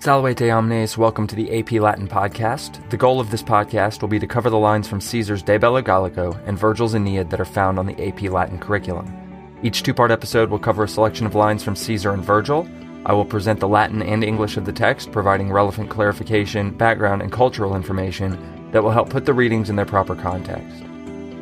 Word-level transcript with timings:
Salvete 0.00 0.48
omnes, 0.50 0.96
welcome 0.96 1.26
to 1.26 1.36
the 1.36 1.58
AP 1.58 1.72
Latin 1.72 2.08
podcast. 2.08 2.88
The 2.88 2.96
goal 2.96 3.20
of 3.20 3.30
this 3.30 3.42
podcast 3.42 4.00
will 4.00 4.08
be 4.08 4.18
to 4.18 4.26
cover 4.26 4.48
the 4.48 4.56
lines 4.56 4.88
from 4.88 4.98
Caesar's 4.98 5.42
De 5.42 5.58
Bello 5.58 5.82
Gallico 5.82 6.40
and 6.46 6.58
Virgil's 6.58 6.94
Aeneid 6.94 7.28
that 7.28 7.38
are 7.38 7.44
found 7.44 7.78
on 7.78 7.84
the 7.84 8.08
AP 8.08 8.22
Latin 8.22 8.58
curriculum. 8.58 9.14
Each 9.62 9.82
two 9.82 9.92
part 9.92 10.10
episode 10.10 10.48
will 10.48 10.58
cover 10.58 10.84
a 10.84 10.88
selection 10.88 11.26
of 11.26 11.34
lines 11.34 11.62
from 11.62 11.76
Caesar 11.76 12.12
and 12.14 12.24
Virgil. 12.24 12.66
I 13.04 13.12
will 13.12 13.26
present 13.26 13.60
the 13.60 13.68
Latin 13.68 14.00
and 14.00 14.24
English 14.24 14.56
of 14.56 14.64
the 14.64 14.72
text, 14.72 15.12
providing 15.12 15.52
relevant 15.52 15.90
clarification, 15.90 16.70
background, 16.70 17.20
and 17.20 17.30
cultural 17.30 17.76
information 17.76 18.70
that 18.72 18.82
will 18.82 18.92
help 18.92 19.10
put 19.10 19.26
the 19.26 19.34
readings 19.34 19.68
in 19.68 19.76
their 19.76 19.84
proper 19.84 20.16
context. 20.16 20.82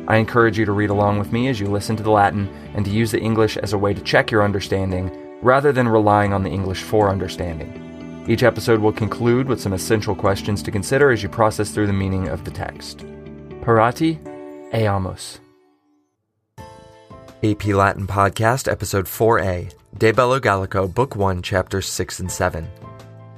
I 0.09 0.17
encourage 0.17 0.57
you 0.57 0.65
to 0.65 0.73
read 0.73 0.89
along 0.89 1.17
with 1.17 1.31
me 1.31 1.47
as 1.47 1.61
you 1.61 1.67
listen 1.67 1.95
to 1.95 2.03
the 2.03 2.11
Latin 2.11 2.53
and 2.73 2.83
to 2.83 2.91
use 2.91 3.11
the 3.11 3.21
English 3.21 3.55
as 3.55 3.71
a 3.71 3.77
way 3.77 3.93
to 3.93 4.01
check 4.01 4.31
your 4.31 4.43
understanding 4.43 5.09
rather 5.41 5.71
than 5.71 5.87
relying 5.87 6.33
on 6.33 6.43
the 6.43 6.49
English 6.49 6.83
for 6.83 7.09
understanding. 7.09 7.88
Each 8.29 8.43
episode 8.43 8.79
will 8.79 8.93
conclude 8.93 9.47
with 9.47 9.59
some 9.59 9.73
essential 9.73 10.13
questions 10.13 10.61
to 10.61 10.69
consider 10.69 11.09
as 11.09 11.23
you 11.23 11.29
process 11.29 11.71
through 11.71 11.87
the 11.87 11.93
meaning 11.93 12.27
of 12.27 12.45
the 12.45 12.51
text. 12.51 13.03
Parati 13.63 14.19
eamus. 14.71 15.39
AP 17.41 17.65
Latin 17.65 18.05
Podcast, 18.05 18.71
Episode 18.71 19.05
4a, 19.05 19.73
De 19.97 20.11
Bello 20.11 20.39
Gallico, 20.39 20.93
Book 20.93 21.15
1, 21.15 21.41
Chapters 21.41 21.87
6 21.87 22.19
and 22.19 22.31
7. 22.31 22.67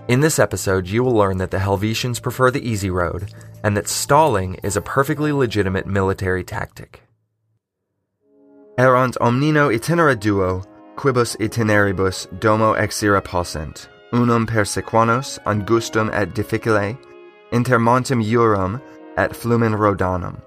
In 0.10 0.20
this 0.20 0.40
episode, 0.40 0.88
you 0.88 1.06
will 1.06 1.14
learn 1.14 1.38
that 1.38 1.52
the 1.52 1.58
Helvetians 1.58 2.22
prefer 2.22 2.52
the 2.52 2.68
easy 2.68 2.90
road, 2.90 3.34
and 3.64 3.78
that 3.78 3.88
stalling 3.88 4.56
is 4.56 4.76
a 4.76 4.82
perfectly 4.82 5.32
legitimate 5.32 5.88
military 5.88 6.44
tactic. 6.44 7.04
Erant 8.78 9.16
omnino 9.22 9.74
itinera 9.74 10.20
duo, 10.20 10.64
quibus 10.98 11.38
itineribus 11.38 12.28
domo 12.42 12.74
exira 12.74 13.24
possent, 13.24 13.88
unum 14.12 14.46
persequanos 14.48 15.40
angustum 15.46 16.14
et 16.14 16.34
difficile, 16.34 16.98
inter 17.52 17.80
montem 17.80 18.24
iurum 18.24 18.82
et 19.18 19.36
flumen 19.36 19.76
Rodanum. 19.76 20.42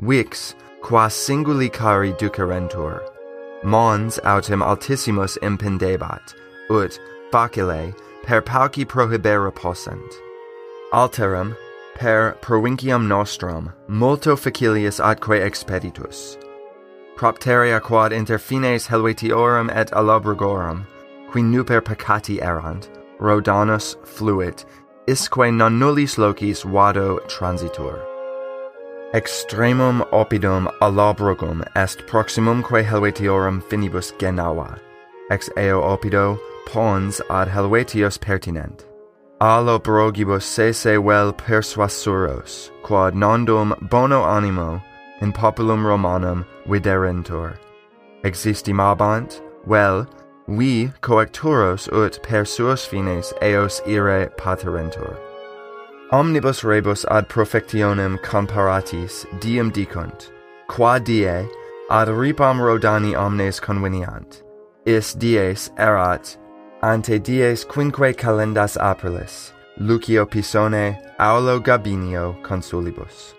Vix, 0.00 0.54
qua 0.82 1.08
singuli 1.08 1.72
cari 1.72 2.12
ducerentur, 2.12 3.02
mons 3.64 4.18
autem 4.24 4.60
altissimus 4.62 5.38
impendebat, 5.38 6.34
ut, 6.70 6.98
facile, 7.30 7.94
per 8.24 8.42
pauci 8.42 8.84
prohibere 8.84 9.52
possent. 9.52 10.14
Alterum, 10.92 11.56
per 11.94 12.36
provinciam 12.42 13.06
nostrum, 13.06 13.72
multo 13.88 14.36
facilius 14.36 15.00
atque 15.00 15.40
expeditus. 15.40 16.36
Propteria 17.16 17.80
quad 17.80 18.12
inter 18.12 18.38
fines 18.38 18.86
Helvetiorum 18.86 19.70
et 19.74 19.90
Alabrugorum, 19.92 20.86
qui 21.30 21.42
nuper 21.42 21.80
peccati 21.80 22.40
erant, 22.42 22.88
Rhodanus 23.18 23.96
fluit, 24.06 24.64
isque 25.06 25.52
non 25.52 25.78
nullis 25.78 26.16
locis 26.18 26.64
vado 26.64 27.18
transitur. 27.28 28.04
Extremum 29.14 30.04
oppidum 30.12 30.68
Allobrogum 30.80 31.62
est 31.76 32.06
proximumque 32.06 32.84
Helvetiorum 32.84 33.62
finibus 33.62 34.12
Genaua, 34.18 34.78
ex 35.30 35.48
eo 35.56 35.80
opido 35.80 36.38
pons 36.66 37.20
ad 37.30 37.48
Helvetios 37.48 38.18
pertinent. 38.20 38.84
Allobrogibus 39.40 40.42
sese 40.42 40.96
vel 41.02 41.32
persuasuros, 41.32 42.70
quad 42.82 43.14
nondum 43.14 43.88
bono 43.88 44.22
animo 44.24 44.82
in 45.20 45.32
populum 45.32 45.84
Romanum 45.86 46.44
viderentur. 46.66 47.58
Existimabant, 48.24 49.40
vel, 49.66 50.06
vi 50.48 50.92
coacturos 51.00 51.88
ut 51.92 52.22
per 52.22 52.44
suos 52.44 52.86
fines 52.86 53.32
eos 53.42 53.80
ire 53.86 54.30
paterentur. 54.36 55.18
Omnibus 56.12 56.62
rebus 56.62 57.04
ad 57.10 57.28
profectionem 57.28 58.18
comparatis 58.20 59.26
diem 59.40 59.72
dicunt, 59.72 60.30
qua 60.68 60.98
die 60.98 61.26
ad 61.90 62.08
ripam 62.08 62.58
Rodani 62.58 63.14
omnes 63.14 63.58
conveniant, 63.60 64.42
is 64.84 65.14
dies 65.14 65.70
erat 65.78 66.36
ante 66.82 67.18
dies 67.18 67.64
quinque 67.64 68.16
calendas 68.16 68.76
aprilis, 68.76 69.52
Lucio 69.78 70.24
Pisone, 70.24 70.96
Aulo 71.18 71.58
Gabinio 71.58 72.40
consulibus. 72.42 73.34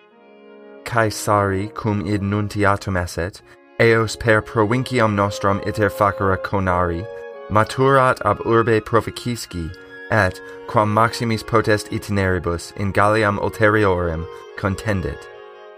Caesari 0.83 1.73
cum 1.73 2.05
id 2.05 2.21
nuntiatum 2.21 3.01
esset, 3.01 3.41
eos 3.79 4.15
per 4.15 4.41
provinciam 4.41 5.15
nostram 5.15 5.65
iter 5.67 5.89
facere 5.89 6.37
conari, 6.37 7.05
maturat 7.49 8.19
ab 8.25 8.39
urbe 8.39 8.81
proficisci, 8.81 9.73
et, 10.11 10.41
quam 10.67 10.93
maximis 10.93 11.43
potest 11.43 11.89
itineribus 11.91 12.75
in 12.77 12.91
Galliam 12.91 13.37
ulteriorem, 13.39 14.25
contendit, 14.57 15.27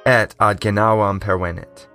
et 0.06 0.34
ad 0.40 0.62
genauam 0.62 1.20
pervenit. 1.20 1.88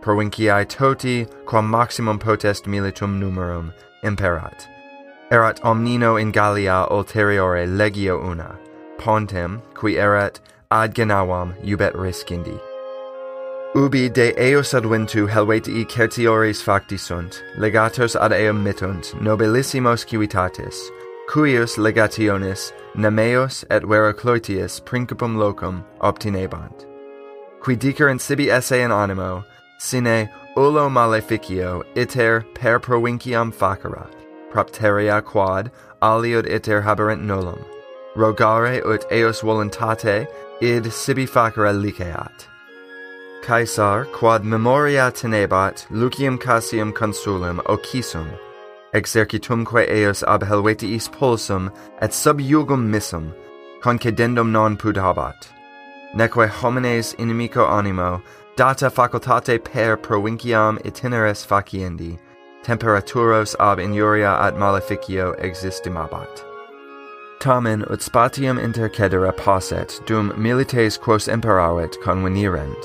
Provinciae 0.00 0.64
toti, 0.66 1.26
quam 1.44 1.68
maximum 1.68 2.18
potest 2.18 2.64
militum 2.64 3.20
numerum, 3.20 3.72
imperat. 4.02 4.66
Erat 5.30 5.60
omnino 5.60 6.20
in 6.20 6.32
Gallia 6.32 6.88
ulteriore 6.90 7.66
legio 7.66 8.18
una, 8.18 8.58
pontem, 8.98 9.60
qui 9.74 9.94
erat 9.96 10.40
ad 10.70 10.94
genauam 10.94 11.54
iubet 11.62 11.94
riscindi. 11.94 12.69
Ubi 13.72 14.08
de 14.08 14.34
eos 14.36 14.74
adventu 14.74 15.28
Helvetii 15.28 15.84
certiores 15.86 16.60
facti 16.60 16.98
sunt, 16.98 17.44
legatos 17.56 18.20
ad 18.20 18.32
eum 18.32 18.64
mittunt, 18.64 19.14
nobilissimos 19.20 20.04
civitatis, 20.04 20.90
cuius 21.28 21.78
legationis, 21.78 22.72
nameos 22.96 23.64
et 23.70 23.84
veraclotius 23.84 24.84
principum 24.84 25.36
locum 25.36 25.84
obtinebant. 26.00 26.84
Qui 27.60 27.76
dicerent 27.76 28.20
sibi 28.20 28.50
esse 28.50 28.72
in 28.72 28.90
animo, 28.90 29.44
sine 29.78 30.28
ulo 30.56 30.90
maleficio 30.90 31.84
iter 31.96 32.44
per 32.56 32.80
provinciam 32.80 33.54
facera, 33.54 34.10
propteria 34.50 35.22
quad 35.22 35.70
aliud 36.02 36.50
iter 36.50 36.82
haberent 36.82 37.22
nolum, 37.22 37.64
rogare 38.16 38.84
ut 38.84 39.06
eos 39.12 39.42
voluntate 39.42 40.26
id 40.60 40.92
sibi 40.92 41.24
facera 41.24 41.72
liceat. 41.72 42.49
Caesar, 43.42 44.04
quod 44.06 44.44
memoria 44.44 45.10
tenebat, 45.10 45.86
Lucium 45.90 46.38
Cassium 46.38 46.92
consulum 46.92 47.58
ocisum, 47.64 48.28
exercitumque 48.92 49.88
eos 49.88 50.22
ab 50.22 50.42
Helvetiis 50.42 51.08
pulsum 51.10 51.72
et 52.00 52.12
sub 52.12 52.38
jugum 52.38 52.88
missum, 52.88 53.34
concedendum 53.80 54.50
non 54.50 54.76
pudabat. 54.76 55.48
Neque 56.14 56.48
homines 56.48 57.14
inimico 57.16 57.66
animo, 57.68 58.22
data 58.56 58.90
facultate 58.90 59.62
per 59.62 59.96
provinciam 59.96 60.78
itineris 60.82 61.46
faciendi, 61.46 62.18
temperaturos 62.62 63.56
ab 63.58 63.78
injuria 63.78 64.38
at 64.42 64.54
maleficio 64.54 65.38
existimabat. 65.40 66.44
Tamen 67.40 67.90
ut 67.90 68.00
spatium 68.00 68.58
intercedera 68.58 69.34
posset, 69.34 69.98
dum 70.04 70.30
milites 70.32 71.00
quos 71.00 71.26
imperavit 71.26 71.94
convenirent, 72.02 72.84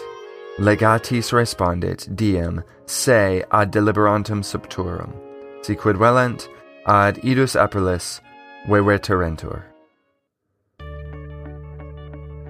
Legatis 0.57 1.33
respondit 1.33 2.16
diem 2.16 2.63
se 2.85 3.43
ad 3.51 3.73
deliberantum 3.73 4.41
subturum, 4.41 5.13
si 5.61 5.75
quid 5.75 5.97
velent 5.97 6.47
ad 6.88 7.17
idus 7.17 7.59
aprilis 7.59 8.21
veveterentur. 8.66 9.63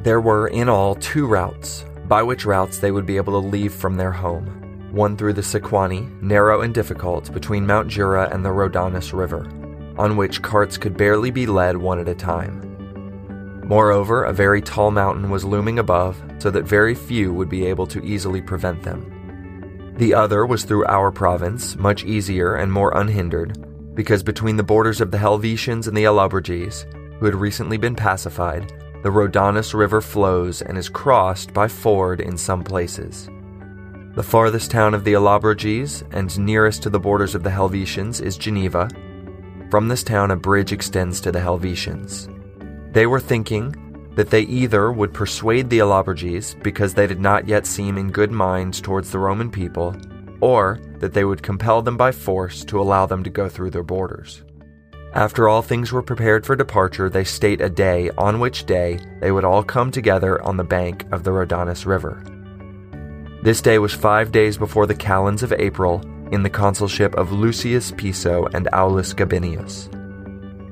There 0.04 0.22
were 0.22 0.50
in 0.50 0.70
all 0.70 0.94
two 0.94 1.26
routes, 1.26 1.84
by 2.08 2.22
which 2.22 2.46
routes 2.46 2.78
they 2.78 2.92
would 2.92 3.08
be 3.08 3.18
able 3.18 3.42
to 3.42 3.48
leave 3.48 3.74
from 3.74 3.98
their 3.98 4.12
home. 4.12 4.46
One 4.92 5.18
through 5.18 5.34
the 5.34 5.42
Sequani, 5.42 6.22
narrow 6.22 6.62
and 6.62 6.76
difficult, 6.76 7.34
between 7.34 7.66
Mount 7.66 7.88
Jura 7.88 8.30
and 8.32 8.46
the 8.46 8.50
Rhodanus 8.50 9.14
River, 9.14 9.50
on 9.98 10.16
which 10.16 10.44
carts 10.44 10.78
could 10.78 10.96
barely 10.96 11.32
be 11.32 11.48
led 11.48 11.76
one 11.76 12.00
at 12.00 12.08
a 12.08 12.14
time. 12.14 12.65
Moreover, 13.66 14.26
a 14.26 14.34
very 14.34 14.62
tall 14.62 14.92
mountain 14.92 15.32
was 15.32 15.44
looming 15.44 15.80
above, 15.80 16.22
so 16.38 16.52
that 16.52 16.66
very 16.66 16.94
few 16.94 17.34
would 17.34 17.50
be 17.50 17.66
able 17.66 17.88
to 17.88 18.06
easily 18.06 18.40
prevent 18.40 18.84
them. 18.84 19.12
The 19.98 20.14
other 20.14 20.46
was 20.46 20.64
through 20.64 20.86
our 20.86 21.12
province, 21.12 21.76
much 21.76 22.04
easier 22.04 22.56
and 22.56 22.72
more 22.72 22.96
unhindered, 22.96 23.96
because 23.96 24.22
between 24.22 24.56
the 24.56 24.64
borders 24.64 25.02
of 25.02 25.10
the 25.10 25.18
Helvetians 25.18 25.88
and 25.88 25.98
the 25.98 26.04
Allobroges, 26.04 26.86
who 27.18 27.26
had 27.26 27.34
recently 27.34 27.78
been 27.78 27.96
pacified, 27.96 28.72
the 29.02 29.10
Rhodanus 29.10 29.74
River 29.74 30.00
flows 30.00 30.62
and 30.62 30.78
is 30.78 30.90
crossed 30.90 31.52
by 31.52 31.68
ford 31.68 32.22
in 32.22 32.38
some 32.38 32.64
places. 32.64 33.30
The 34.16 34.24
farthest 34.24 34.70
town 34.70 34.94
of 34.94 35.04
the 35.04 35.14
Allobroges 35.14 36.04
and 36.12 36.38
nearest 36.38 36.84
to 36.84 36.92
the 36.92 37.00
borders 37.00 37.34
of 37.34 37.42
the 37.42 37.50
Helvetians 37.50 38.22
is 38.22 38.38
Geneva. 38.38 38.90
From 39.72 39.88
this 39.88 40.04
town, 40.04 40.30
a 40.30 40.36
bridge 40.36 40.72
extends 40.72 41.20
to 41.22 41.32
the 41.32 41.40
Helvetians. 41.40 42.35
They 42.96 43.08
were 43.08 43.20
thinking 43.20 43.76
that 44.16 44.30
they 44.30 44.44
either 44.44 44.90
would 44.90 45.14
persuade 45.14 45.70
the 45.70 45.80
Allobroges 45.80 46.56
because 46.64 46.94
they 46.94 47.06
did 47.06 47.20
not 47.20 47.46
yet 47.46 47.68
seem 47.68 47.98
in 47.98 48.10
good 48.10 48.32
minds 48.32 48.80
towards 48.80 49.12
the 49.12 49.20
Roman 49.20 49.52
people, 49.52 49.94
or 50.40 50.80
that 51.00 51.14
they 51.14 51.26
would 51.26 51.44
compel 51.44 51.82
them 51.82 51.98
by 51.98 52.14
force 52.14 52.64
to 52.64 52.80
allow 52.80 53.06
them 53.06 53.22
to 53.26 53.30
go 53.30 53.50
through 53.50 53.72
their 53.72 53.84
borders. 53.84 54.46
After 55.14 55.50
all 55.50 55.62
things 55.62 55.92
were 55.92 56.02
prepared 56.02 56.46
for 56.46 56.56
departure, 56.56 57.10
they 57.10 57.26
state 57.26 57.60
a 57.60 57.70
day 57.70 58.12
on 58.18 58.40
which 58.40 58.66
day 58.66 59.02
they 59.20 59.34
would 59.34 59.44
all 59.44 59.62
come 59.62 59.92
together 59.92 60.42
on 60.42 60.56
the 60.56 60.64
bank 60.64 61.06
of 61.12 61.26
the 61.26 61.32
Rhodanus 61.32 61.86
River. 61.86 62.24
This 63.44 63.60
day 63.60 63.78
was 63.78 63.94
five 63.94 64.32
days 64.32 64.58
before 64.58 64.88
the 64.88 64.96
calends 64.96 65.44
of 65.44 65.52
April, 65.52 66.02
in 66.32 66.44
the 66.44 66.50
consulship 66.50 67.14
of 67.16 67.34
Lucius 67.34 67.92
Piso 67.92 68.46
and 68.54 68.70
Aulus 68.72 69.14
Gabinius. 69.14 69.90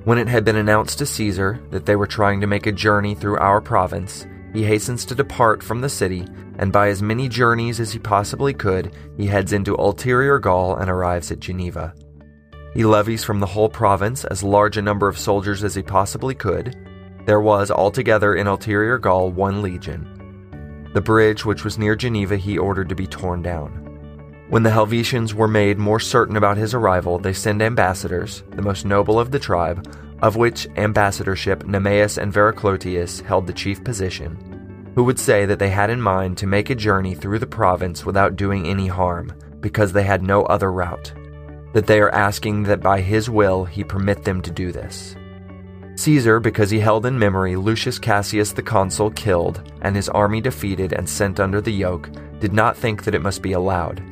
When 0.05 0.17
it 0.17 0.27
had 0.27 0.44
been 0.44 0.57
announced 0.57 0.97
to 0.97 1.05
Caesar 1.05 1.61
that 1.71 1.85
they 1.85 1.95
were 1.95 2.07
trying 2.07 2.41
to 2.41 2.47
make 2.47 2.67
a 2.67 2.73
journey 2.73 3.15
through 3.15 3.38
our 3.38 3.61
province, 3.61 4.27
he 4.51 4.65
hastens 4.65 5.05
to 5.05 5.15
depart 5.15 5.63
from 5.63 5.79
the 5.79 5.88
city, 5.88 6.27
and 6.59 6.73
by 6.73 6.89
as 6.89 7.01
many 7.01 7.29
journeys 7.29 7.79
as 7.79 7.94
he 7.94 8.00
possibly 8.00 8.53
could, 8.53 8.94
he 9.15 9.27
heads 9.27 9.53
into 9.53 9.75
ulterior 9.75 10.39
Gaul 10.39 10.75
and 10.75 10.89
arrives 10.89 11.31
at 11.31 11.39
Geneva. 11.39 11.94
He 12.73 12.83
levies 12.83 13.23
from 13.23 13.39
the 13.39 13.45
whole 13.45 13.69
province 13.69 14.25
as 14.25 14.44
large 14.44 14.75
a 14.75 14.81
number 14.81 15.07
of 15.07 15.17
soldiers 15.17 15.63
as 15.63 15.73
he 15.73 15.83
possibly 15.83 16.35
could. 16.35 16.75
There 17.25 17.39
was 17.39 17.71
altogether 17.71 18.35
in 18.35 18.45
ulterior 18.45 18.97
Gaul 18.97 19.31
one 19.31 19.61
legion. 19.61 20.89
The 20.94 21.01
bridge, 21.01 21.45
which 21.45 21.63
was 21.63 21.77
near 21.77 21.95
Geneva, 21.95 22.35
he 22.35 22.57
ordered 22.57 22.89
to 22.89 22.95
be 22.95 23.07
torn 23.07 23.41
down. 23.41 23.93
When 24.50 24.63
the 24.63 24.69
Helvetians 24.69 25.34
were 25.34 25.48
made 25.48 25.78
more 25.78 26.00
certain 26.00 26.36
about 26.36 26.57
his 26.57 26.74
arrival, 26.74 27.18
they 27.18 27.34
send 27.34 27.62
ambassadors, 27.62 28.44
the 28.51 28.62
most 28.62 28.86
noble 28.86 29.19
of 29.19 29.31
the 29.31 29.40
tribe, 29.40 29.88
of 30.22 30.36
which 30.36 30.68
ambassadorship 30.75 31.63
Nammeius 31.63 32.18
and 32.18 32.31
Verucloetius 32.31 33.24
held 33.24 33.48
the 33.48 33.54
chief 33.54 33.84
position, 33.84 34.92
who 34.95 35.06
would 35.06 35.18
say 35.18 35.45
that 35.45 35.60
they 35.60 35.69
had 35.69 35.90
in 35.90 36.01
mind 36.01 36.38
to 36.38 36.48
make 36.48 36.69
a 36.69 36.75
journey 36.75 37.16
through 37.16 37.40
the 37.40 37.48
province 37.48 38.06
without 38.06 38.36
doing 38.36 38.68
any 38.68 38.88
harm, 38.88 39.34
because 39.62 39.94
they 39.94 40.04
had 40.04 40.22
no 40.22 40.44
other 40.44 40.72
route, 40.72 41.13
that 41.74 41.88
they 41.88 42.00
are 42.01 42.13
asking 42.13 42.63
that 42.63 42.81
by 42.81 43.00
his 43.00 43.30
will 43.30 43.63
he 43.63 43.84
permit 43.84 44.24
them 44.24 44.42
to 44.42 44.51
do 44.51 44.74
this. 44.74 45.16
Caesar, 45.95 46.40
because 46.40 46.69
he 46.69 46.80
held 46.80 47.06
in 47.06 47.18
memory 47.18 47.56
Lucius 47.56 47.98
Cassius 47.98 48.51
the 48.51 48.62
consul 48.62 49.10
killed 49.12 49.72
and 49.81 49.95
his 49.95 50.10
army 50.10 50.42
defeated 50.42 50.92
and 50.92 51.07
sent 51.07 51.40
under 51.40 51.62
the 51.62 51.72
yoke, 51.72 52.10
did 52.40 52.51
not 52.51 52.75
think 52.75 53.04
that 53.04 53.16
it 53.16 53.22
must 53.22 53.42
be 53.42 53.54
allowed 53.54 54.04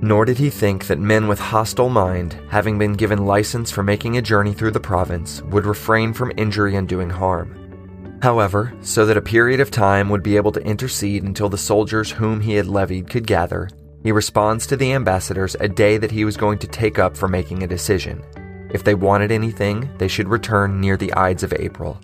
nor 0.00 0.24
did 0.24 0.38
he 0.38 0.50
think 0.50 0.86
that 0.86 0.98
men 0.98 1.28
with 1.28 1.38
hostile 1.38 1.88
mind, 1.88 2.38
having 2.48 2.78
been 2.78 2.92
given 2.92 3.26
license 3.26 3.70
for 3.70 3.82
making 3.82 4.16
a 4.16 4.22
journey 4.22 4.52
through 4.52 4.72
the 4.72 4.80
province, 4.80 5.42
would 5.42 5.66
refrain 5.66 6.12
from 6.12 6.32
injury 6.36 6.76
and 6.76 6.88
doing 6.88 7.10
harm. 7.10 8.18
However, 8.22 8.72
so 8.80 9.06
that 9.06 9.16
a 9.16 9.22
period 9.22 9.60
of 9.60 9.70
time 9.70 10.08
would 10.08 10.22
be 10.22 10.36
able 10.36 10.52
to 10.52 10.66
intercede 10.66 11.22
until 11.22 11.48
the 11.48 11.58
soldiers 11.58 12.10
whom 12.10 12.40
he 12.40 12.54
had 12.54 12.66
levied 12.66 13.10
could 13.10 13.26
gather, 13.26 13.68
he 14.02 14.12
responds 14.12 14.66
to 14.66 14.76
the 14.76 14.92
ambassadors 14.92 15.56
a 15.60 15.68
day 15.68 15.96
that 15.98 16.10
he 16.10 16.24
was 16.24 16.36
going 16.36 16.58
to 16.58 16.66
take 16.66 16.98
up 16.98 17.16
for 17.16 17.28
making 17.28 17.62
a 17.62 17.66
decision. 17.66 18.24
If 18.70 18.84
they 18.84 18.94
wanted 18.94 19.32
anything, 19.32 19.88
they 19.98 20.08
should 20.08 20.28
return 20.28 20.80
near 20.80 20.96
the 20.96 21.12
Ides 21.14 21.42
of 21.42 21.52
April. 21.54 22.00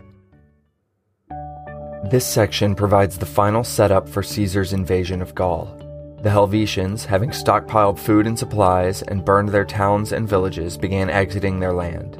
This 2.10 2.26
section 2.26 2.74
provides 2.74 3.16
the 3.16 3.26
final 3.26 3.64
setup 3.64 4.08
for 4.08 4.22
Caesar's 4.22 4.72
invasion 4.72 5.22
of 5.22 5.34
Gaul. 5.34 5.81
The 6.22 6.30
Helvetians, 6.30 7.04
having 7.04 7.30
stockpiled 7.30 7.98
food 7.98 8.28
and 8.28 8.38
supplies 8.38 9.02
and 9.02 9.24
burned 9.24 9.48
their 9.48 9.64
towns 9.64 10.12
and 10.12 10.28
villages, 10.28 10.78
began 10.78 11.10
exiting 11.10 11.58
their 11.58 11.72
land. 11.72 12.16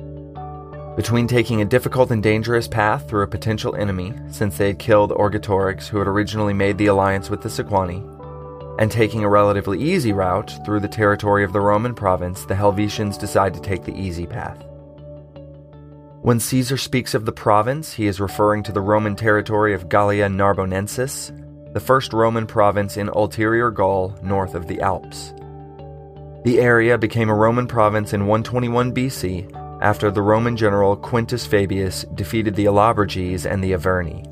Between 0.97 1.29
taking 1.29 1.63
a 1.63 1.65
difficult 1.65 2.11
and 2.11 2.21
dangerous 2.21 2.67
path 2.67 3.09
through 3.09 3.23
a 3.23 3.29
potential 3.29 3.77
enemy, 3.77 4.13
since 4.29 4.59
they 4.59 4.67
had 4.67 4.81
killed 4.81 5.13
Orgetorix, 5.13 5.87
who 5.87 5.99
had 5.99 6.09
originally 6.09 6.53
made 6.53 6.79
the 6.79 6.87
alliance 6.87 7.31
with 7.31 7.43
the 7.43 7.49
Sequani, 7.49 8.03
and 8.81 8.91
taking 8.91 9.23
a 9.23 9.29
relatively 9.29 9.81
easy 9.81 10.13
route 10.13 10.53
through 10.65 10.81
the 10.81 10.89
territory 10.89 11.45
of 11.45 11.53
the 11.53 11.61
Roman 11.61 11.95
province, 11.95 12.45
the 12.45 12.55
Helvetians 12.55 13.17
decide 13.17 13.55
to 13.55 13.61
take 13.61 13.85
the 13.85 13.97
easy 13.97 14.27
path. 14.27 14.65
When 16.23 16.41
Caesar 16.41 16.77
speaks 16.77 17.15
of 17.15 17.25
the 17.25 17.33
province, 17.33 17.93
he 17.93 18.09
is 18.09 18.21
referring 18.21 18.65
to 18.65 18.73
the 18.73 18.81
Roman 18.81 19.15
territory 19.15 19.75
of 19.75 19.89
Gallia 19.89 20.29
Narbonensis, 20.29 21.31
the 21.73 21.81
first 21.81 22.13
Roman 22.13 22.47
province 22.47 22.97
in 22.97 23.09
ulterior 23.09 23.71
Gaul 23.71 24.15
north 24.23 24.55
of 24.55 24.67
the 24.67 24.81
Alps. 24.81 25.33
The 26.45 26.61
area 26.61 26.99
became 26.99 27.31
a 27.31 27.35
Roman 27.35 27.67
province 27.67 28.13
in 28.13 28.27
121 28.27 28.93
BC 28.93 29.81
after 29.81 30.11
the 30.11 30.23
Roman 30.23 30.57
general 30.57 30.97
Quintus 30.97 31.47
Fabius 31.47 32.05
defeated 32.15 32.55
the 32.55 32.67
Allobroges 32.67 33.51
and 33.51 33.63
the 33.63 33.73
Arverni. 33.73 34.29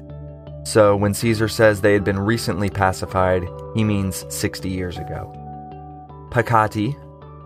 So 0.66 0.94
when 0.94 1.14
Caesar 1.14 1.48
says 1.48 1.80
they 1.80 1.94
had 1.94 2.04
been 2.04 2.18
recently 2.18 2.68
pacified, 2.68 3.44
he 3.74 3.84
means 3.84 4.26
60 4.28 4.68
years 4.68 4.98
ago. 4.98 5.32
Pacati 6.30 6.94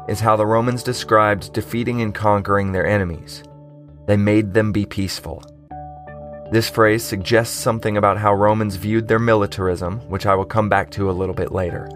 is 0.09 0.21
how 0.21 0.37
the 0.37 0.47
Romans 0.47 0.83
described 0.83 1.53
defeating 1.53 2.03
and 2.03 2.15
conquering 2.15 2.73
their 2.73 2.87
enemies. 2.87 3.43
They 4.07 4.17
made 4.17 4.53
them 4.53 4.73
be 4.73 4.85
peaceful. 4.85 5.43
This 6.51 6.69
phrase 6.69 7.03
suggests 7.03 7.57
something 7.57 7.97
about 7.97 8.19
how 8.19 8.35
Romans 8.35 8.77
viewed 8.77 9.09
their 9.09 9.19
militarism, 9.19 10.01
which 10.09 10.27
I 10.27 10.35
will 10.35 10.45
come 10.45 10.69
back 10.69 10.91
to 10.91 11.11
a 11.11 11.13
little 11.13 11.35
bit 11.35 11.53
later. 11.53 11.89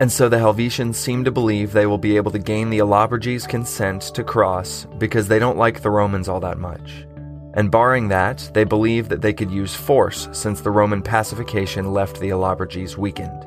And 0.00 0.10
so 0.10 0.28
the 0.28 0.38
Helvetians 0.38 0.94
seem 0.94 1.24
to 1.24 1.30
believe 1.30 1.72
they 1.72 1.86
will 1.86 1.98
be 1.98 2.16
able 2.16 2.30
to 2.32 2.38
gain 2.38 2.70
the 2.70 2.78
Allobroges' 2.78 3.48
consent 3.48 4.02
to 4.14 4.24
cross 4.24 4.86
because 4.98 5.28
they 5.28 5.38
don't 5.38 5.58
like 5.58 5.82
the 5.82 5.90
Romans 5.90 6.28
all 6.28 6.40
that 6.40 6.58
much. 6.58 7.06
And 7.54 7.70
barring 7.70 8.08
that, 8.08 8.50
they 8.54 8.64
believe 8.64 9.08
that 9.08 9.20
they 9.20 9.34
could 9.34 9.50
use 9.50 9.74
force 9.74 10.28
since 10.32 10.60
the 10.60 10.70
Roman 10.70 11.02
pacification 11.02 11.92
left 11.92 12.18
the 12.18 12.30
Allobroges 12.30 12.96
weakened. 12.96 13.46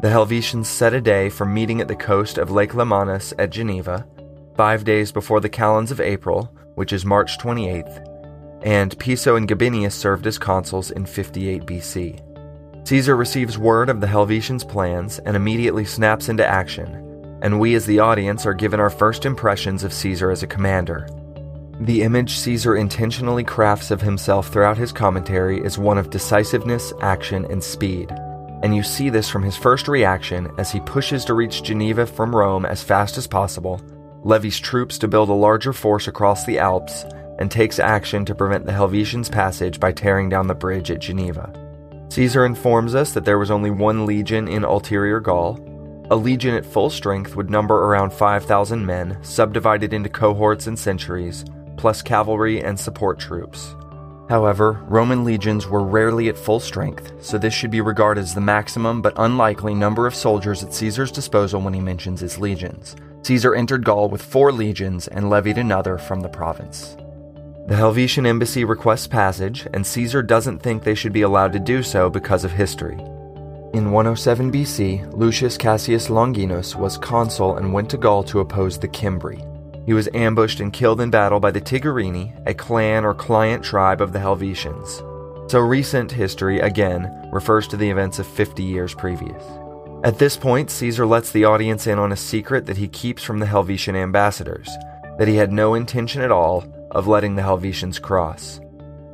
The 0.00 0.08
Helvetians 0.08 0.66
set 0.66 0.94
a 0.94 1.00
day 1.00 1.28
for 1.28 1.44
meeting 1.44 1.80
at 1.80 1.88
the 1.88 1.96
coast 1.96 2.38
of 2.38 2.50
Lake 2.50 2.74
Lemannus 2.74 3.34
at 3.38 3.50
Geneva, 3.50 4.06
five 4.56 4.84
days 4.84 5.12
before 5.12 5.40
the 5.40 5.48
calends 5.48 5.90
of 5.90 6.00
April, 6.00 6.50
which 6.74 6.92
is 6.92 7.04
March 7.04 7.38
28th, 7.38 8.15
and 8.62 8.98
Piso 8.98 9.36
and 9.36 9.48
Gabinius 9.48 9.92
served 9.92 10.26
as 10.26 10.38
consuls 10.38 10.90
in 10.90 11.06
58 11.06 11.66
BC. 11.66 12.20
Caesar 12.86 13.16
receives 13.16 13.58
word 13.58 13.88
of 13.88 14.00
the 14.00 14.06
Helvetians' 14.06 14.68
plans 14.68 15.18
and 15.20 15.36
immediately 15.36 15.84
snaps 15.84 16.28
into 16.28 16.46
action, 16.46 17.38
and 17.42 17.58
we 17.58 17.74
as 17.74 17.84
the 17.86 17.98
audience 17.98 18.46
are 18.46 18.54
given 18.54 18.80
our 18.80 18.90
first 18.90 19.26
impressions 19.26 19.82
of 19.82 19.92
Caesar 19.92 20.30
as 20.30 20.42
a 20.42 20.46
commander. 20.46 21.08
The 21.80 22.02
image 22.02 22.38
Caesar 22.38 22.76
intentionally 22.76 23.44
crafts 23.44 23.90
of 23.90 24.00
himself 24.00 24.48
throughout 24.48 24.78
his 24.78 24.92
commentary 24.92 25.60
is 25.60 25.78
one 25.78 25.98
of 25.98 26.10
decisiveness, 26.10 26.92
action, 27.02 27.44
and 27.50 27.62
speed. 27.62 28.10
And 28.62 28.74
you 28.74 28.82
see 28.82 29.10
this 29.10 29.28
from 29.28 29.42
his 29.42 29.56
first 29.56 29.86
reaction 29.86 30.48
as 30.56 30.70
he 30.70 30.80
pushes 30.80 31.24
to 31.26 31.34
reach 31.34 31.62
Geneva 31.62 32.06
from 32.06 32.34
Rome 32.34 32.64
as 32.64 32.82
fast 32.82 33.18
as 33.18 33.26
possible, 33.26 33.82
levies 34.24 34.58
troops 34.58 34.96
to 34.98 35.08
build 35.08 35.28
a 35.28 35.34
larger 35.34 35.74
force 35.74 36.08
across 36.08 36.46
the 36.46 36.58
Alps, 36.58 37.04
and 37.38 37.50
takes 37.50 37.78
action 37.78 38.24
to 38.24 38.34
prevent 38.34 38.66
the 38.66 38.72
Helvetians' 38.72 39.30
passage 39.30 39.78
by 39.80 39.92
tearing 39.92 40.28
down 40.28 40.46
the 40.46 40.54
bridge 40.54 40.90
at 40.90 41.00
Geneva. 41.00 41.52
Caesar 42.10 42.46
informs 42.46 42.94
us 42.94 43.12
that 43.12 43.24
there 43.24 43.38
was 43.38 43.50
only 43.50 43.70
one 43.70 44.06
legion 44.06 44.48
in 44.48 44.64
ulterior 44.64 45.20
Gaul. 45.20 45.58
A 46.10 46.16
legion 46.16 46.54
at 46.54 46.64
full 46.64 46.88
strength 46.88 47.34
would 47.36 47.50
number 47.50 47.74
around 47.74 48.12
5,000 48.12 48.86
men, 48.86 49.18
subdivided 49.22 49.92
into 49.92 50.08
cohorts 50.08 50.66
and 50.66 50.78
centuries, 50.78 51.44
plus 51.76 52.02
cavalry 52.02 52.62
and 52.62 52.78
support 52.78 53.18
troops. 53.18 53.74
However, 54.28 54.84
Roman 54.88 55.24
legions 55.24 55.68
were 55.68 55.84
rarely 55.84 56.28
at 56.28 56.38
full 56.38 56.58
strength, 56.58 57.12
so 57.20 57.38
this 57.38 57.54
should 57.54 57.70
be 57.70 57.80
regarded 57.80 58.22
as 58.22 58.34
the 58.34 58.40
maximum 58.40 59.00
but 59.00 59.14
unlikely 59.16 59.74
number 59.74 60.06
of 60.06 60.14
soldiers 60.14 60.64
at 60.64 60.74
Caesar's 60.74 61.12
disposal 61.12 61.60
when 61.60 61.74
he 61.74 61.80
mentions 61.80 62.20
his 62.20 62.38
legions. 62.38 62.96
Caesar 63.22 63.54
entered 63.54 63.84
Gaul 63.84 64.08
with 64.08 64.22
four 64.22 64.52
legions 64.52 65.06
and 65.08 65.30
levied 65.30 65.58
another 65.58 65.98
from 65.98 66.20
the 66.20 66.28
province. 66.28 66.96
The 67.66 67.74
Helvetian 67.74 68.28
embassy 68.28 68.64
requests 68.64 69.08
passage, 69.08 69.66
and 69.74 69.84
Caesar 69.84 70.22
doesn't 70.22 70.60
think 70.60 70.84
they 70.84 70.94
should 70.94 71.12
be 71.12 71.22
allowed 71.22 71.52
to 71.52 71.58
do 71.58 71.82
so 71.82 72.08
because 72.08 72.44
of 72.44 72.52
history. 72.52 72.96
In 73.74 73.90
107 73.90 74.52
BC, 74.52 75.12
Lucius 75.12 75.58
Cassius 75.58 76.08
Longinus 76.08 76.76
was 76.76 76.96
consul 76.96 77.56
and 77.56 77.72
went 77.72 77.90
to 77.90 77.96
Gaul 77.96 78.22
to 78.22 78.38
oppose 78.38 78.78
the 78.78 78.86
Cimbri. 78.86 79.42
He 79.84 79.94
was 79.94 80.08
ambushed 80.14 80.60
and 80.60 80.72
killed 80.72 81.00
in 81.00 81.10
battle 81.10 81.40
by 81.40 81.50
the 81.50 81.60
Tigurini, 81.60 82.40
a 82.46 82.54
clan 82.54 83.04
or 83.04 83.14
client 83.14 83.64
tribe 83.64 84.00
of 84.00 84.12
the 84.12 84.20
Helvetians. 84.20 85.02
So 85.50 85.58
recent 85.58 86.12
history, 86.12 86.60
again, 86.60 87.28
refers 87.32 87.66
to 87.68 87.76
the 87.76 87.90
events 87.90 88.20
of 88.20 88.28
50 88.28 88.62
years 88.62 88.94
previous. 88.94 89.42
At 90.04 90.20
this 90.20 90.36
point, 90.36 90.70
Caesar 90.70 91.04
lets 91.04 91.32
the 91.32 91.46
audience 91.46 91.88
in 91.88 91.98
on 91.98 92.12
a 92.12 92.16
secret 92.16 92.66
that 92.66 92.76
he 92.76 92.86
keeps 92.86 93.24
from 93.24 93.40
the 93.40 93.46
Helvetian 93.46 93.96
ambassadors 93.96 94.68
that 95.18 95.26
he 95.26 95.34
had 95.34 95.50
no 95.50 95.74
intention 95.74 96.22
at 96.22 96.30
all 96.30 96.64
of 96.96 97.06
letting 97.06 97.36
the 97.36 97.42
Helvetians 97.42 98.00
cross, 98.00 98.58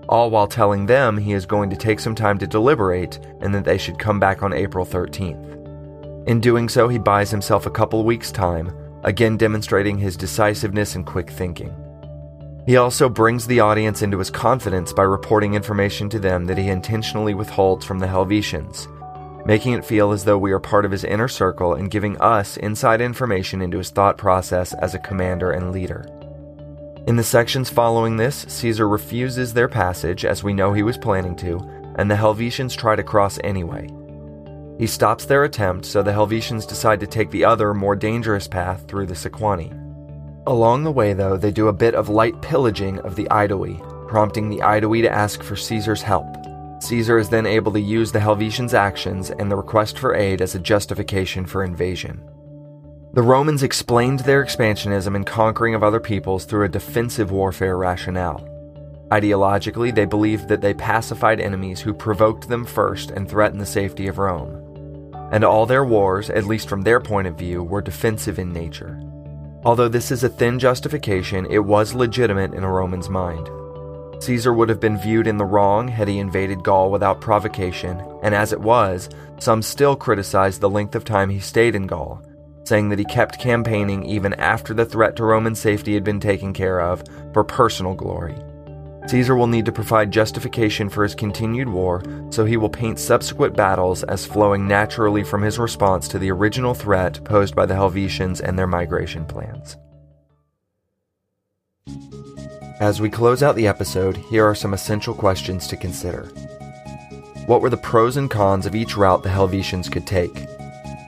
all 0.08 0.30
while 0.30 0.46
telling 0.46 0.86
them 0.86 1.18
he 1.18 1.32
is 1.32 1.46
going 1.46 1.68
to 1.68 1.76
take 1.76 1.98
some 1.98 2.14
time 2.14 2.38
to 2.38 2.46
deliberate 2.46 3.18
and 3.40 3.52
that 3.52 3.64
they 3.64 3.76
should 3.76 3.98
come 3.98 4.20
back 4.20 4.42
on 4.42 4.52
April 4.52 4.86
13th. 4.86 5.48
In 6.28 6.40
doing 6.40 6.68
so, 6.68 6.86
he 6.86 6.98
buys 6.98 7.30
himself 7.32 7.66
a 7.66 7.70
couple 7.70 8.04
weeks' 8.04 8.30
time, 8.30 8.72
again 9.02 9.36
demonstrating 9.36 9.98
his 9.98 10.16
decisiveness 10.16 10.94
and 10.94 11.04
quick 11.04 11.28
thinking. 11.28 11.74
He 12.66 12.76
also 12.76 13.08
brings 13.08 13.48
the 13.48 13.58
audience 13.58 14.02
into 14.02 14.20
his 14.20 14.30
confidence 14.30 14.92
by 14.92 15.02
reporting 15.02 15.54
information 15.54 16.08
to 16.10 16.20
them 16.20 16.44
that 16.44 16.58
he 16.58 16.68
intentionally 16.68 17.34
withholds 17.34 17.84
from 17.84 17.98
the 17.98 18.06
Helvetians, 18.06 18.86
making 19.44 19.72
it 19.72 19.84
feel 19.84 20.12
as 20.12 20.24
though 20.24 20.38
we 20.38 20.52
are 20.52 20.60
part 20.60 20.84
of 20.84 20.92
his 20.92 21.02
inner 21.02 21.26
circle 21.26 21.74
and 21.74 21.90
giving 21.90 22.16
us 22.20 22.56
inside 22.58 23.00
information 23.00 23.60
into 23.60 23.78
his 23.78 23.90
thought 23.90 24.16
process 24.16 24.72
as 24.74 24.94
a 24.94 25.00
commander 25.00 25.50
and 25.50 25.72
leader. 25.72 26.06
In 27.04 27.16
the 27.16 27.24
sections 27.24 27.68
following 27.68 28.16
this, 28.16 28.46
Caesar 28.48 28.88
refuses 28.88 29.52
their 29.52 29.68
passage, 29.68 30.24
as 30.24 30.44
we 30.44 30.52
know 30.52 30.72
he 30.72 30.84
was 30.84 30.96
planning 30.96 31.34
to, 31.36 31.58
and 31.96 32.08
the 32.08 32.14
Helvetians 32.14 32.76
try 32.76 32.94
to 32.94 33.02
cross 33.02 33.40
anyway. 33.42 33.88
He 34.78 34.86
stops 34.86 35.24
their 35.24 35.42
attempt, 35.42 35.84
so 35.84 36.02
the 36.02 36.12
Helvetians 36.12 36.66
decide 36.66 37.00
to 37.00 37.08
take 37.08 37.32
the 37.32 37.44
other, 37.44 37.74
more 37.74 37.96
dangerous 37.96 38.46
path 38.46 38.86
through 38.86 39.06
the 39.06 39.14
Sequani. 39.14 39.72
Along 40.46 40.84
the 40.84 40.92
way, 40.92 41.12
though, 41.12 41.36
they 41.36 41.50
do 41.50 41.66
a 41.66 41.72
bit 41.72 41.96
of 41.96 42.08
light 42.08 42.40
pillaging 42.40 43.00
of 43.00 43.16
the 43.16 43.24
Aedui, 43.32 43.80
prompting 44.06 44.48
the 44.48 44.58
Aedui 44.58 45.02
to 45.02 45.12
ask 45.12 45.42
for 45.42 45.56
Caesar's 45.56 46.02
help. 46.02 46.26
Caesar 46.80 47.18
is 47.18 47.28
then 47.28 47.46
able 47.46 47.72
to 47.72 47.80
use 47.80 48.12
the 48.12 48.20
Helvetians' 48.20 48.74
actions 48.74 49.30
and 49.30 49.50
the 49.50 49.56
request 49.56 49.98
for 49.98 50.14
aid 50.14 50.40
as 50.40 50.54
a 50.54 50.60
justification 50.60 51.46
for 51.46 51.64
invasion. 51.64 52.22
The 53.14 53.22
Romans 53.22 53.62
explained 53.62 54.20
their 54.20 54.42
expansionism 54.42 55.14
and 55.14 55.26
conquering 55.26 55.74
of 55.74 55.82
other 55.82 56.00
peoples 56.00 56.46
through 56.46 56.64
a 56.64 56.70
defensive 56.70 57.30
warfare 57.30 57.76
rationale. 57.76 58.48
Ideologically, 59.10 59.94
they 59.94 60.06
believed 60.06 60.48
that 60.48 60.62
they 60.62 60.72
pacified 60.72 61.38
enemies 61.38 61.78
who 61.78 61.92
provoked 61.92 62.48
them 62.48 62.64
first 62.64 63.10
and 63.10 63.28
threatened 63.28 63.60
the 63.60 63.66
safety 63.66 64.06
of 64.06 64.16
Rome. 64.16 65.10
And 65.30 65.44
all 65.44 65.66
their 65.66 65.84
wars, 65.84 66.30
at 66.30 66.46
least 66.46 66.70
from 66.70 66.80
their 66.80 67.00
point 67.00 67.26
of 67.26 67.36
view, 67.36 67.62
were 67.62 67.82
defensive 67.82 68.38
in 68.38 68.50
nature. 68.50 68.98
Although 69.62 69.88
this 69.88 70.10
is 70.10 70.24
a 70.24 70.30
thin 70.30 70.58
justification, 70.58 71.44
it 71.50 71.58
was 71.58 71.94
legitimate 71.94 72.54
in 72.54 72.64
a 72.64 72.72
Roman's 72.72 73.10
mind. 73.10 73.46
Caesar 74.22 74.54
would 74.54 74.70
have 74.70 74.80
been 74.80 74.96
viewed 74.96 75.26
in 75.26 75.36
the 75.36 75.44
wrong 75.44 75.86
had 75.86 76.08
he 76.08 76.18
invaded 76.18 76.64
Gaul 76.64 76.90
without 76.90 77.20
provocation, 77.20 78.02
and 78.22 78.34
as 78.34 78.54
it 78.54 78.60
was, 78.60 79.10
some 79.38 79.60
still 79.60 79.96
criticized 79.96 80.62
the 80.62 80.70
length 80.70 80.94
of 80.94 81.04
time 81.04 81.28
he 81.28 81.40
stayed 81.40 81.74
in 81.74 81.86
Gaul, 81.86 82.22
saying 82.72 82.88
that 82.88 82.98
he 82.98 83.04
kept 83.04 83.38
campaigning 83.38 84.02
even 84.06 84.32
after 84.40 84.72
the 84.72 84.86
threat 84.86 85.14
to 85.14 85.22
Roman 85.22 85.54
safety 85.54 85.92
had 85.92 86.02
been 86.02 86.18
taken 86.18 86.54
care 86.54 86.80
of 86.80 87.04
for 87.34 87.44
personal 87.44 87.92
glory. 87.92 88.34
Caesar 89.08 89.36
will 89.36 89.46
need 89.46 89.66
to 89.66 89.72
provide 89.72 90.10
justification 90.10 90.88
for 90.88 91.02
his 91.02 91.14
continued 91.14 91.68
war, 91.68 92.02
so 92.30 92.46
he 92.46 92.56
will 92.56 92.70
paint 92.70 92.98
subsequent 92.98 93.54
battles 93.54 94.04
as 94.04 94.24
flowing 94.24 94.66
naturally 94.66 95.22
from 95.22 95.42
his 95.42 95.58
response 95.58 96.08
to 96.08 96.18
the 96.18 96.30
original 96.30 96.72
threat 96.72 97.22
posed 97.24 97.54
by 97.54 97.66
the 97.66 97.74
Helvetians 97.74 98.40
and 98.40 98.58
their 98.58 98.66
migration 98.66 99.26
plans. 99.26 99.76
As 102.80 103.02
we 103.02 103.10
close 103.10 103.42
out 103.42 103.54
the 103.54 103.68
episode, 103.68 104.16
here 104.16 104.46
are 104.46 104.54
some 104.54 104.72
essential 104.72 105.12
questions 105.12 105.66
to 105.66 105.76
consider. 105.76 106.22
What 107.44 107.60
were 107.60 107.68
the 107.68 107.76
pros 107.76 108.16
and 108.16 108.30
cons 108.30 108.64
of 108.64 108.74
each 108.74 108.96
route 108.96 109.22
the 109.22 109.28
Helvetians 109.28 109.92
could 109.92 110.06
take? 110.06 110.46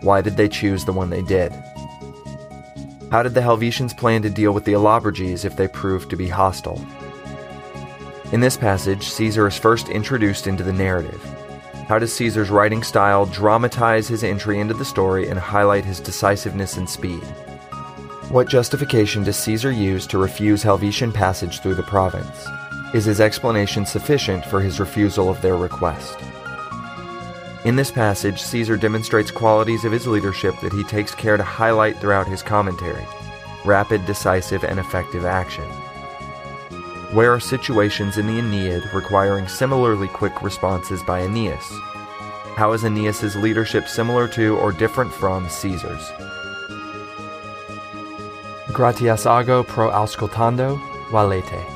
Why 0.04 0.20
did 0.20 0.36
they 0.36 0.50
choose 0.50 0.84
the 0.84 0.92
one 0.92 1.08
they 1.08 1.22
did? 1.22 1.50
How 3.10 3.22
did 3.22 3.32
the 3.32 3.40
Helvetians 3.40 3.96
plan 3.96 4.20
to 4.20 4.28
deal 4.28 4.52
with 4.52 4.66
the 4.66 4.74
Allobroges 4.74 5.46
if 5.46 5.56
they 5.56 5.66
proved 5.66 6.10
to 6.10 6.16
be 6.16 6.28
hostile? 6.28 6.84
In 8.30 8.40
this 8.40 8.58
passage, 8.58 9.08
Caesar 9.08 9.46
is 9.46 9.56
first 9.56 9.88
introduced 9.88 10.46
into 10.46 10.62
the 10.62 10.74
narrative. 10.74 11.22
How 11.88 11.98
does 11.98 12.14
Caesar's 12.16 12.50
writing 12.50 12.82
style 12.82 13.24
dramatize 13.24 14.06
his 14.06 14.22
entry 14.22 14.60
into 14.60 14.74
the 14.74 14.84
story 14.84 15.30
and 15.30 15.38
highlight 15.38 15.86
his 15.86 16.00
decisiveness 16.00 16.76
and 16.76 16.88
speed? 16.88 17.22
What 18.28 18.46
justification 18.46 19.24
does 19.24 19.38
Caesar 19.38 19.70
use 19.70 20.06
to 20.08 20.18
refuse 20.18 20.62
Helvetian 20.62 21.14
passage 21.14 21.60
through 21.60 21.76
the 21.76 21.82
province? 21.82 22.46
Is 22.92 23.06
his 23.06 23.22
explanation 23.22 23.86
sufficient 23.86 24.44
for 24.44 24.60
his 24.60 24.80
refusal 24.80 25.30
of 25.30 25.40
their 25.40 25.56
request? 25.56 26.18
In 27.64 27.76
this 27.76 27.90
passage, 27.90 28.42
Caesar 28.42 28.76
demonstrates 28.76 29.30
qualities 29.30 29.86
of 29.86 29.92
his 29.92 30.06
leadership 30.06 30.54
that 30.60 30.72
he 30.74 30.84
takes 30.84 31.14
care 31.14 31.38
to 31.38 31.42
highlight 31.42 31.98
throughout 31.98 32.28
his 32.28 32.42
commentary 32.42 33.06
rapid, 33.64 34.04
decisive, 34.04 34.62
and 34.62 34.78
effective 34.78 35.24
action. 35.24 35.64
Where 37.14 37.32
are 37.32 37.40
situations 37.40 38.18
in 38.18 38.26
the 38.26 38.38
Aeneid 38.38 38.92
requiring 38.92 39.48
similarly 39.48 40.08
quick 40.08 40.42
responses 40.42 41.02
by 41.02 41.20
Aeneas? 41.20 41.64
How 42.56 42.72
is 42.72 42.84
Aeneas's 42.84 43.36
leadership 43.36 43.88
similar 43.88 44.28
to 44.28 44.56
or 44.58 44.70
different 44.70 45.12
from 45.14 45.48
Caesar's? 45.48 46.12
Gratias 48.72 49.24
ago 49.24 49.62
pro 49.62 49.90
auscultando, 49.90 50.78
valete. 51.08 51.73